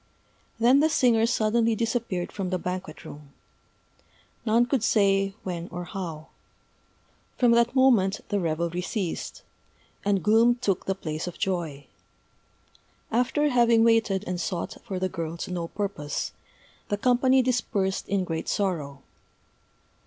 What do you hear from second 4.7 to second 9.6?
say when or how. From that moment the revelry ceased;